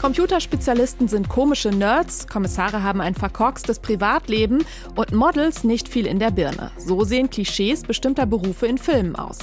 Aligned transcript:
Computerspezialisten 0.00 1.08
sind 1.08 1.28
komische 1.28 1.68
Nerds, 1.68 2.26
Kommissare 2.26 2.82
haben 2.82 3.02
ein 3.02 3.14
verkorkstes 3.14 3.80
Privatleben 3.80 4.64
und 4.96 5.12
Models 5.12 5.62
nicht 5.62 5.90
viel 5.90 6.06
in 6.06 6.18
der 6.18 6.30
Birne. 6.30 6.70
So 6.78 7.04
sehen 7.04 7.28
Klischees 7.28 7.82
bestimmter 7.82 8.24
Berufe 8.24 8.66
in 8.66 8.78
Filmen 8.78 9.14
aus. 9.14 9.38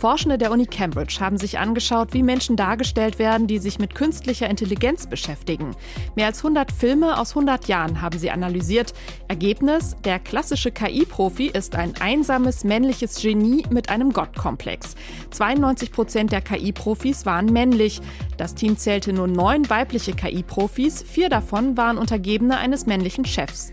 Forschende 0.00 0.38
der 0.38 0.50
Uni 0.50 0.64
Cambridge 0.64 1.18
haben 1.20 1.36
sich 1.36 1.58
angeschaut, 1.58 2.14
wie 2.14 2.22
Menschen 2.22 2.56
dargestellt 2.56 3.18
werden, 3.18 3.48
die 3.48 3.58
sich 3.58 3.78
mit 3.78 3.94
künstlicher 3.94 4.48
Intelligenz 4.48 5.06
beschäftigen. 5.06 5.76
Mehr 6.14 6.26
als 6.26 6.38
100 6.38 6.72
Filme 6.72 7.18
aus 7.18 7.30
100 7.32 7.66
Jahren 7.66 8.00
haben 8.00 8.18
sie 8.18 8.30
analysiert. 8.30 8.94
Ergebnis, 9.26 9.94
der 10.04 10.20
klassische 10.20 10.70
KI-Profi 10.70 11.48
ist 11.48 11.74
ein 11.74 11.94
einsames 12.00 12.64
männliches 12.64 13.20
Genie 13.20 13.64
mit 13.70 13.90
einem 13.90 14.12
Gottkomplex. 14.12 14.94
92 15.32 15.92
Prozent 15.92 16.32
der 16.32 16.40
KI-Profis 16.40 17.26
waren 17.26 17.46
männlich. 17.46 18.00
Das 18.38 18.54
Team 18.54 18.78
zählte 18.78 19.12
nur 19.12 19.26
neun 19.26 19.68
weibliche 19.68 19.97
KI-Profis, 19.98 21.02
vier 21.02 21.28
davon 21.28 21.76
waren 21.76 21.98
Untergebene 21.98 22.56
eines 22.56 22.86
männlichen 22.86 23.24
Chefs. 23.24 23.72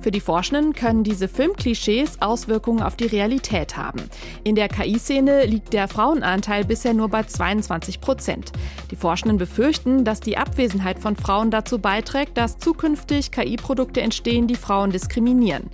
Für 0.00 0.10
die 0.10 0.20
Forschenden 0.20 0.72
können 0.72 1.04
diese 1.04 1.28
Filmklischees 1.28 2.22
Auswirkungen 2.22 2.82
auf 2.82 2.96
die 2.96 3.06
Realität 3.06 3.76
haben. 3.76 4.02
In 4.44 4.54
der 4.54 4.68
KI-Szene 4.68 5.44
liegt 5.44 5.72
der 5.72 5.88
Frauenanteil 5.88 6.64
bisher 6.64 6.94
nur 6.94 7.08
bei 7.08 7.24
22 7.24 8.00
Prozent. 8.00 8.52
Die 8.90 8.96
Forschenden 8.96 9.38
befürchten, 9.38 10.04
dass 10.04 10.20
die 10.20 10.38
Abwesenheit 10.38 10.98
von 10.98 11.16
Frauen 11.16 11.50
dazu 11.50 11.78
beiträgt, 11.78 12.36
dass 12.36 12.58
zukünftig 12.58 13.32
KI-Produkte 13.32 14.00
entstehen, 14.00 14.46
die 14.46 14.56
Frauen 14.56 14.90
diskriminieren. 14.92 15.68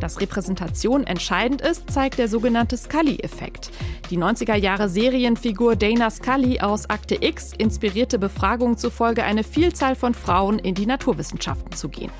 Dass 0.00 0.20
Repräsentation 0.20 1.04
entscheidend 1.04 1.60
ist, 1.60 1.90
zeigt 1.90 2.18
der 2.18 2.28
sogenannte 2.28 2.76
Scully-Effekt. 2.76 3.70
Die 4.10 4.18
90er 4.18 4.56
Jahre 4.56 4.88
Serienfigur 4.88 5.76
Dana 5.76 6.10
Scully 6.10 6.60
aus 6.60 6.90
Akte 6.90 7.16
X 7.20 7.52
inspirierte 7.56 8.18
Befragungen 8.18 8.76
zufolge 8.76 9.24
eine 9.24 9.44
Vielzahl 9.44 9.94
von 9.94 10.14
Frauen 10.14 10.58
in 10.58 10.74
die 10.74 10.86
Naturwissenschaften 10.86 11.72
zu 11.72 11.88
gehen. 11.88 12.10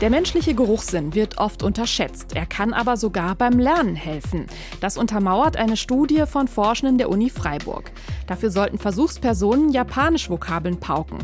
Der 0.00 0.08
menschliche 0.08 0.54
Geruchssinn 0.54 1.14
wird 1.14 1.36
oft 1.36 1.62
unterschätzt. 1.62 2.34
Er 2.34 2.46
kann 2.46 2.72
aber 2.72 2.96
sogar 2.96 3.34
beim 3.34 3.58
Lernen 3.58 3.96
helfen. 3.96 4.46
Das 4.80 4.96
untermauert 4.96 5.58
eine 5.58 5.76
Studie 5.76 6.24
von 6.26 6.48
Forschenden 6.48 6.96
der 6.96 7.10
Uni 7.10 7.28
Freiburg. 7.28 7.92
Dafür 8.26 8.50
sollten 8.50 8.78
Versuchspersonen 8.78 9.68
Japanisch-Vokabeln 9.68 10.80
pauken. 10.80 11.18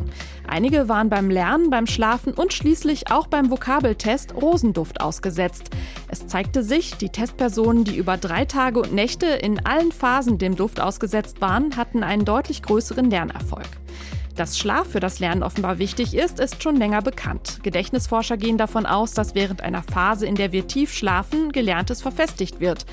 Einige 0.46 0.90
waren 0.90 1.08
beim 1.08 1.30
Lernen, 1.30 1.70
beim 1.70 1.86
Schlafen 1.86 2.34
und 2.34 2.52
schließlich 2.52 3.10
auch 3.10 3.28
beim 3.28 3.50
Vokabeltest 3.50 4.34
Rosenduft 4.34 5.00
ausgesetzt. 5.00 5.70
Es 6.08 6.26
zeigte 6.26 6.62
sich, 6.62 6.98
die 6.98 7.08
Testpersonen, 7.08 7.84
die 7.84 7.96
über 7.96 8.18
drei 8.18 8.44
Tage 8.44 8.80
und 8.80 8.92
Nächte 8.92 9.24
in 9.24 9.64
allen 9.64 9.90
Phasen 9.90 10.36
dem 10.36 10.54
Duft 10.54 10.82
ausgesetzt 10.82 11.40
waren, 11.40 11.78
hatten 11.78 12.02
einen 12.02 12.26
deutlich 12.26 12.60
größeren 12.60 13.08
Lernerfolg. 13.08 13.68
Dass 14.36 14.58
Schlaf 14.58 14.88
für 14.88 15.00
das 15.00 15.18
Lernen 15.18 15.42
offenbar 15.42 15.78
wichtig 15.78 16.14
ist, 16.14 16.40
ist 16.40 16.62
schon 16.62 16.76
länger 16.76 17.00
bekannt. 17.00 17.60
Gedächtnisforscher 17.62 18.36
gehen 18.36 18.58
davon 18.58 18.84
aus, 18.84 19.14
dass 19.14 19.34
während 19.34 19.62
einer 19.62 19.82
Phase, 19.82 20.26
in 20.26 20.34
der 20.34 20.52
wir 20.52 20.66
tief 20.66 20.92
schlafen, 20.92 21.52
Gelerntes 21.52 22.02
verfestigt 22.02 22.60
wird. 22.60 22.84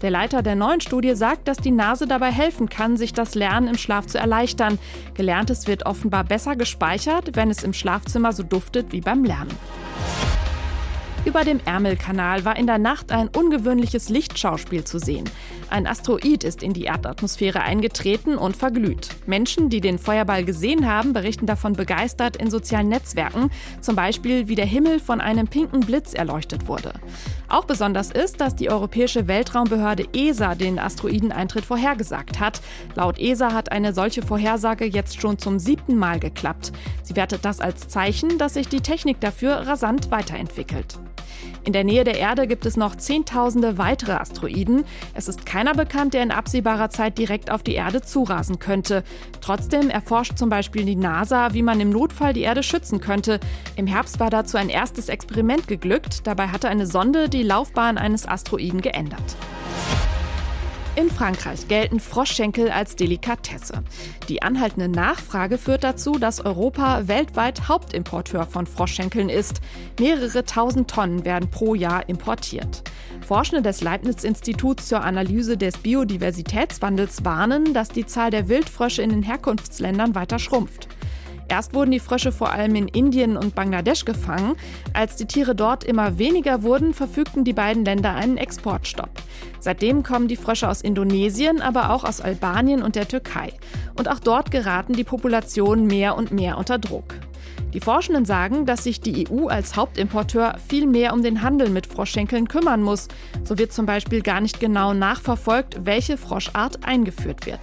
Der 0.00 0.10
Leiter 0.10 0.42
der 0.42 0.54
neuen 0.54 0.80
Studie 0.80 1.16
sagt, 1.16 1.48
dass 1.48 1.58
die 1.58 1.72
Nase 1.72 2.06
dabei 2.06 2.30
helfen 2.30 2.68
kann, 2.68 2.96
sich 2.96 3.12
das 3.12 3.34
Lernen 3.34 3.66
im 3.66 3.76
Schlaf 3.76 4.06
zu 4.06 4.18
erleichtern. 4.18 4.78
Gelerntes 5.14 5.66
wird 5.66 5.86
offenbar 5.86 6.22
besser 6.22 6.54
gespeichert, 6.54 7.34
wenn 7.34 7.50
es 7.50 7.64
im 7.64 7.72
Schlafzimmer 7.72 8.32
so 8.32 8.44
duftet 8.44 8.92
wie 8.92 9.00
beim 9.00 9.24
Lernen. 9.24 9.50
Über 11.24 11.44
dem 11.44 11.60
Ärmelkanal 11.64 12.44
war 12.44 12.56
in 12.56 12.66
der 12.66 12.78
Nacht 12.78 13.12
ein 13.12 13.28
ungewöhnliches 13.28 14.08
Lichtschauspiel 14.08 14.82
zu 14.82 14.98
sehen. 14.98 15.30
Ein 15.70 15.86
Asteroid 15.86 16.42
ist 16.42 16.64
in 16.64 16.72
die 16.72 16.84
Erdatmosphäre 16.84 17.60
eingetreten 17.60 18.36
und 18.36 18.56
verglüht. 18.56 19.08
Menschen, 19.26 19.70
die 19.70 19.80
den 19.80 20.00
Feuerball 20.00 20.44
gesehen 20.44 20.90
haben, 20.90 21.12
berichten 21.12 21.46
davon 21.46 21.74
begeistert 21.74 22.36
in 22.36 22.50
sozialen 22.50 22.88
Netzwerken, 22.88 23.50
zum 23.80 23.94
Beispiel 23.94 24.48
wie 24.48 24.56
der 24.56 24.66
Himmel 24.66 24.98
von 24.98 25.20
einem 25.20 25.46
pinken 25.46 25.80
Blitz 25.80 26.12
erleuchtet 26.12 26.66
wurde. 26.66 26.92
Auch 27.48 27.66
besonders 27.66 28.10
ist, 28.10 28.40
dass 28.40 28.56
die 28.56 28.68
Europäische 28.68 29.28
Weltraumbehörde 29.28 30.08
ESA 30.12 30.56
den 30.56 30.80
Asteroideneintritt 30.80 31.64
vorhergesagt 31.64 32.40
hat. 32.40 32.60
Laut 32.96 33.20
ESA 33.20 33.52
hat 33.52 33.70
eine 33.70 33.94
solche 33.94 34.22
Vorhersage 34.22 34.86
jetzt 34.86 35.20
schon 35.20 35.38
zum 35.38 35.60
siebten 35.60 35.96
Mal 35.96 36.18
geklappt. 36.18 36.72
Sie 37.04 37.14
wertet 37.14 37.44
das 37.44 37.60
als 37.60 37.86
Zeichen, 37.86 38.38
dass 38.38 38.54
sich 38.54 38.68
die 38.68 38.80
Technik 38.80 39.20
dafür 39.20 39.52
rasant 39.52 40.10
weiterentwickelt. 40.10 40.98
In 41.64 41.72
der 41.72 41.84
Nähe 41.84 42.04
der 42.04 42.18
Erde 42.18 42.46
gibt 42.46 42.66
es 42.66 42.76
noch 42.76 42.96
Zehntausende 42.96 43.78
weitere 43.78 44.12
Asteroiden. 44.12 44.84
Es 45.14 45.28
ist 45.28 45.46
keiner 45.46 45.74
bekannt, 45.74 46.14
der 46.14 46.22
in 46.22 46.32
absehbarer 46.32 46.90
Zeit 46.90 47.18
direkt 47.18 47.50
auf 47.50 47.62
die 47.62 47.74
Erde 47.74 48.02
zurasen 48.02 48.58
könnte. 48.58 49.04
Trotzdem 49.40 49.88
erforscht 49.88 50.36
zum 50.36 50.48
Beispiel 50.48 50.84
die 50.84 50.96
NASA, 50.96 51.54
wie 51.54 51.62
man 51.62 51.80
im 51.80 51.90
Notfall 51.90 52.32
die 52.32 52.42
Erde 52.42 52.62
schützen 52.62 53.00
könnte. 53.00 53.38
Im 53.76 53.86
Herbst 53.86 54.18
war 54.18 54.30
dazu 54.30 54.56
ein 54.56 54.70
erstes 54.70 55.08
Experiment 55.08 55.68
geglückt. 55.68 56.26
Dabei 56.26 56.48
hatte 56.48 56.68
eine 56.68 56.86
Sonde 56.86 57.28
die 57.28 57.42
Laufbahn 57.42 57.96
eines 57.96 58.26
Asteroiden 58.26 58.80
geändert. 58.80 59.36
In 60.94 61.08
Frankreich 61.08 61.68
gelten 61.68 62.00
Froschschenkel 62.00 62.70
als 62.70 62.96
Delikatesse. 62.96 63.82
Die 64.28 64.42
anhaltende 64.42 64.88
Nachfrage 64.88 65.56
führt 65.56 65.84
dazu, 65.84 66.18
dass 66.18 66.44
Europa 66.44 67.08
weltweit 67.08 67.66
Hauptimporteur 67.66 68.44
von 68.44 68.66
Froschschenkeln 68.66 69.30
ist. 69.30 69.62
Mehrere 69.98 70.44
tausend 70.44 70.90
Tonnen 70.90 71.24
werden 71.24 71.48
pro 71.50 71.74
Jahr 71.74 72.06
importiert. 72.10 72.82
Forschende 73.26 73.62
des 73.62 73.80
Leibniz-Instituts 73.80 74.86
zur 74.86 75.02
Analyse 75.02 75.56
des 75.56 75.78
Biodiversitätswandels 75.78 77.24
warnen, 77.24 77.72
dass 77.72 77.88
die 77.88 78.04
Zahl 78.04 78.30
der 78.30 78.50
Wildfrösche 78.50 79.00
in 79.00 79.08
den 79.08 79.22
Herkunftsländern 79.22 80.14
weiter 80.14 80.38
schrumpft. 80.38 80.88
Erst 81.48 81.74
wurden 81.74 81.90
die 81.90 82.00
Frösche 82.00 82.32
vor 82.32 82.52
allem 82.52 82.74
in 82.74 82.88
Indien 82.88 83.36
und 83.36 83.54
Bangladesch 83.54 84.04
gefangen. 84.04 84.56
Als 84.94 85.16
die 85.16 85.26
Tiere 85.26 85.54
dort 85.54 85.84
immer 85.84 86.18
weniger 86.18 86.62
wurden, 86.62 86.94
verfügten 86.94 87.44
die 87.44 87.52
beiden 87.52 87.84
Länder 87.84 88.14
einen 88.14 88.36
Exportstopp. 88.36 89.10
Seitdem 89.60 90.02
kommen 90.02 90.28
die 90.28 90.36
Frösche 90.36 90.68
aus 90.68 90.80
Indonesien, 90.80 91.60
aber 91.60 91.90
auch 91.90 92.04
aus 92.04 92.20
Albanien 92.20 92.82
und 92.82 92.96
der 92.96 93.08
Türkei. 93.08 93.52
Und 93.96 94.08
auch 94.08 94.18
dort 94.18 94.50
geraten 94.50 94.94
die 94.94 95.04
Populationen 95.04 95.86
mehr 95.86 96.16
und 96.16 96.32
mehr 96.32 96.58
unter 96.58 96.78
Druck. 96.78 97.14
Die 97.72 97.80
Forschenden 97.80 98.26
sagen, 98.26 98.66
dass 98.66 98.84
sich 98.84 99.00
die 99.00 99.26
EU 99.30 99.46
als 99.46 99.76
Hauptimporteur 99.76 100.56
viel 100.68 100.86
mehr 100.86 101.14
um 101.14 101.22
den 101.22 101.42
Handel 101.42 101.70
mit 101.70 101.86
Froschschenkeln 101.86 102.46
kümmern 102.48 102.82
muss. 102.82 103.08
So 103.44 103.56
wird 103.56 103.72
zum 103.72 103.86
Beispiel 103.86 104.20
gar 104.20 104.40
nicht 104.40 104.60
genau 104.60 104.92
nachverfolgt, 104.92 105.86
welche 105.86 106.18
Froschart 106.18 106.84
eingeführt 106.84 107.46
wird. 107.46 107.60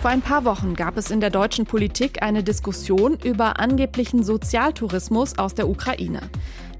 Vor 0.00 0.12
ein 0.12 0.22
paar 0.22 0.44
Wochen 0.44 0.74
gab 0.74 0.96
es 0.96 1.10
in 1.10 1.20
der 1.20 1.30
deutschen 1.30 1.66
Politik 1.66 2.22
eine 2.22 2.44
Diskussion 2.44 3.18
über 3.24 3.58
angeblichen 3.58 4.22
Sozialtourismus 4.22 5.38
aus 5.38 5.54
der 5.54 5.68
Ukraine. 5.68 6.20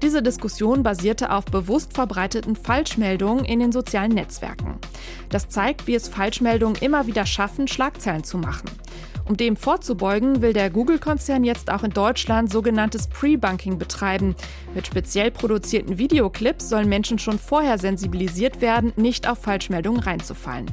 Diese 0.01 0.23
Diskussion 0.23 0.83
basierte 0.83 1.33
auf 1.33 1.43
bewusst 1.43 1.91
verbreiteten 1.91 2.55
Falschmeldungen 2.55 3.43
in 3.43 3.59
den 3.59 3.73
sozialen 3.73 4.13
Netzwerken. 4.13 4.79
Das 5.27 5.49
zeigt, 5.49 5.85
wie 5.85 5.95
es 5.95 6.07
Falschmeldungen 6.07 6.77
immer 6.81 7.07
wieder 7.07 7.25
schaffen, 7.25 7.67
Schlagzeilen 7.67 8.23
zu 8.23 8.37
machen. 8.37 8.69
Um 9.27 9.35
dem 9.35 9.57
vorzubeugen, 9.57 10.41
will 10.41 10.53
der 10.53 10.69
Google-Konzern 10.69 11.43
jetzt 11.43 11.69
auch 11.69 11.83
in 11.83 11.91
Deutschland 11.91 12.49
sogenanntes 12.49 13.07
Pre-Bunking 13.07 13.77
betreiben. 13.77 14.33
Mit 14.73 14.87
speziell 14.87 15.29
produzierten 15.29 15.97
Videoclips 15.97 16.69
sollen 16.69 16.87
Menschen 16.87 17.19
schon 17.19 17.37
vorher 17.37 17.77
sensibilisiert 17.77 18.61
werden, 18.61 18.93
nicht 18.95 19.27
auf 19.27 19.39
Falschmeldungen 19.39 19.99
reinzufallen. 19.99 20.71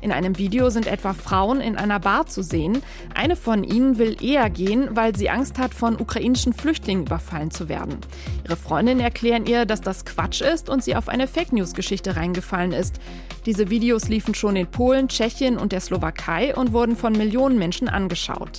In 0.00 0.12
einem 0.12 0.38
Video 0.38 0.70
sind 0.70 0.86
etwa 0.86 1.12
Frauen 1.12 1.60
in 1.60 1.76
einer 1.76 2.00
Bar 2.00 2.26
zu 2.26 2.42
sehen. 2.42 2.82
Eine 3.14 3.36
von 3.36 3.64
ihnen 3.64 3.98
will 3.98 4.16
eher 4.22 4.48
gehen, 4.50 4.88
weil 4.92 5.14
sie 5.14 5.30
Angst 5.30 5.58
hat, 5.58 5.74
von 5.74 6.00
ukrainischen 6.00 6.52
Flüchtlingen 6.52 7.06
überfallen 7.06 7.50
zu 7.50 7.68
werden. 7.68 7.98
Ihre 8.44 8.56
Freundinnen 8.56 9.00
erklären 9.00 9.46
ihr, 9.46 9.66
dass 9.66 9.80
das 9.80 10.04
Quatsch 10.04 10.40
ist 10.40 10.68
und 10.68 10.82
sie 10.82 10.96
auf 10.96 11.08
eine 11.08 11.26
Fake 11.26 11.52
News-Geschichte 11.52 12.16
reingefallen 12.16 12.72
ist. 12.72 13.00
Diese 13.46 13.70
Videos 13.70 14.08
liefen 14.08 14.34
schon 14.34 14.56
in 14.56 14.66
Polen, 14.66 15.08
Tschechien 15.08 15.58
und 15.58 15.72
der 15.72 15.80
Slowakei 15.80 16.54
und 16.54 16.72
wurden 16.72 16.96
von 16.96 17.12
Millionen 17.12 17.58
Menschen 17.58 17.88
angeschaut. 17.88 18.58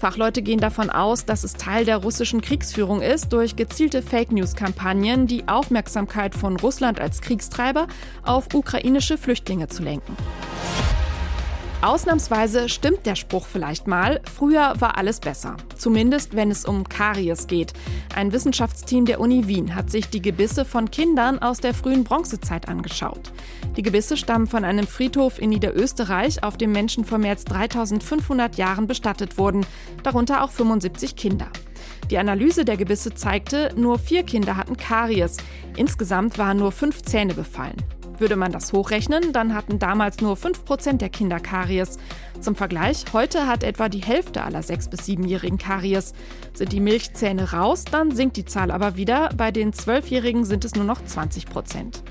Fachleute 0.00 0.40
gehen 0.40 0.60
davon 0.60 0.88
aus, 0.88 1.26
dass 1.26 1.44
es 1.44 1.54
Teil 1.54 1.84
der 1.84 1.98
russischen 1.98 2.40
Kriegsführung 2.40 3.02
ist, 3.02 3.34
durch 3.34 3.54
gezielte 3.54 4.00
Fake 4.02 4.32
News-Kampagnen 4.32 5.26
die 5.26 5.46
Aufmerksamkeit 5.46 6.34
von 6.34 6.56
Russland 6.56 6.98
als 6.98 7.20
Kriegstreiber 7.20 7.86
auf 8.24 8.54
ukrainische 8.54 9.18
Flüchtlinge 9.18 9.68
zu 9.68 9.82
lenken. 9.82 10.16
Ausnahmsweise 11.82 12.68
stimmt 12.68 13.06
der 13.06 13.14
Spruch 13.14 13.46
vielleicht 13.46 13.86
mal, 13.86 14.20
früher 14.30 14.74
war 14.80 14.98
alles 14.98 15.18
besser. 15.18 15.56
Zumindest 15.78 16.36
wenn 16.36 16.50
es 16.50 16.66
um 16.66 16.84
Karies 16.86 17.46
geht. 17.46 17.72
Ein 18.14 18.32
Wissenschaftsteam 18.32 19.06
der 19.06 19.18
Uni 19.18 19.48
Wien 19.48 19.74
hat 19.74 19.90
sich 19.90 20.10
die 20.10 20.20
Gebisse 20.20 20.66
von 20.66 20.90
Kindern 20.90 21.38
aus 21.38 21.58
der 21.58 21.72
frühen 21.72 22.04
Bronzezeit 22.04 22.68
angeschaut. 22.68 23.32
Die 23.78 23.82
Gebisse 23.82 24.18
stammen 24.18 24.46
von 24.46 24.64
einem 24.64 24.86
Friedhof 24.86 25.40
in 25.40 25.48
Niederösterreich, 25.48 26.44
auf 26.44 26.58
dem 26.58 26.70
Menschen 26.72 27.06
vor 27.06 27.16
mehr 27.16 27.30
als 27.30 27.44
3500 27.44 28.56
Jahren 28.56 28.86
bestattet 28.86 29.38
wurden, 29.38 29.64
darunter 30.02 30.44
auch 30.44 30.50
75 30.50 31.16
Kinder. 31.16 31.48
Die 32.10 32.18
Analyse 32.18 32.66
der 32.66 32.76
Gebisse 32.76 33.14
zeigte, 33.14 33.72
nur 33.74 33.98
vier 33.98 34.22
Kinder 34.24 34.58
hatten 34.58 34.76
Karies. 34.76 35.38
Insgesamt 35.76 36.36
waren 36.36 36.58
nur 36.58 36.72
fünf 36.72 37.00
Zähne 37.02 37.32
befallen. 37.32 37.76
Würde 38.20 38.36
man 38.36 38.52
das 38.52 38.74
hochrechnen, 38.74 39.32
dann 39.32 39.54
hatten 39.54 39.78
damals 39.78 40.20
nur 40.20 40.36
5% 40.36 40.98
der 40.98 41.08
Kinder 41.08 41.40
Karies. 41.40 41.96
Zum 42.38 42.54
Vergleich, 42.54 43.06
heute 43.14 43.46
hat 43.46 43.64
etwa 43.64 43.88
die 43.88 44.02
Hälfte 44.02 44.44
aller 44.44 44.60
6- 44.60 44.90
bis 44.90 45.00
7-Jährigen 45.00 45.56
Karies. 45.56 46.12
Sind 46.52 46.72
die 46.72 46.80
Milchzähne 46.80 47.52
raus, 47.52 47.86
dann 47.90 48.10
sinkt 48.10 48.36
die 48.36 48.44
Zahl 48.44 48.70
aber 48.70 48.96
wieder. 48.96 49.30
Bei 49.34 49.50
den 49.50 49.72
12-Jährigen 49.72 50.44
sind 50.44 50.66
es 50.66 50.74
nur 50.74 50.84
noch 50.84 51.02
20 51.02 51.46
Prozent. 51.46 52.02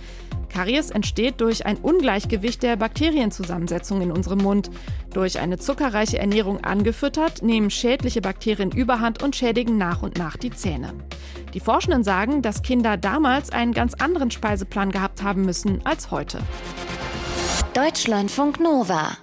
Karies 0.50 0.90
entsteht 0.90 1.42
durch 1.42 1.68
ein 1.68 1.78
Ungleichgewicht 1.78 2.64
der 2.64 2.76
Bakterienzusammensetzung 2.76 4.02
in 4.02 4.12
unserem 4.12 4.40
Mund. 4.40 4.72
Durch 5.14 5.40
eine 5.40 5.60
zuckerreiche 5.60 6.18
Ernährung 6.18 6.64
angefüttert, 6.64 7.44
nehmen 7.44 7.70
schädliche 7.70 8.22
Bakterien 8.22 8.72
überhand 8.72 9.22
und 9.22 9.36
schädigen 9.36 9.78
nach 9.78 10.02
und 10.02 10.18
nach 10.18 10.38
die 10.38 10.50
Zähne. 10.50 10.94
Die 11.54 11.60
Forschenden 11.60 12.04
sagen, 12.04 12.42
dass 12.42 12.62
Kinder 12.62 12.98
damals 12.98 13.52
einen 13.52 13.74
ganz 13.74 13.94
anderen 13.96 14.32
Speiseplan 14.32 14.92
gehabt 14.92 15.24
haben 15.24 15.44
müssen 15.44 15.86
als 15.86 16.12
heute. 16.12 16.40
Deutschlandfunk 17.74 18.60
Nova 18.60 19.18